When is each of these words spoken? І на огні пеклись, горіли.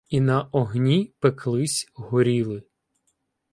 І 0.09 0.19
на 0.21 0.41
огні 0.51 1.13
пеклись, 1.19 1.91
горіли. 1.93 2.63